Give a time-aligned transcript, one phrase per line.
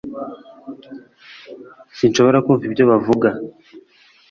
[1.97, 3.29] sinshobora kumva ibyo bavuga